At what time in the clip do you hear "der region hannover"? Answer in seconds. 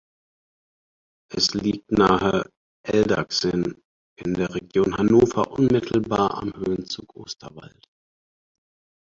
4.33-5.51